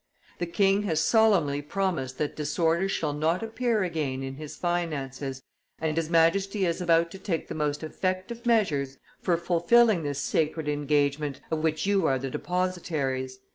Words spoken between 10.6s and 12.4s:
engagement, of which you are the